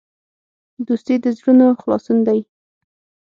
دوستي 0.87 1.15
د 1.23 1.25
زړونو 1.37 1.67
خلاصون 1.81 2.17
دی. 2.27 2.39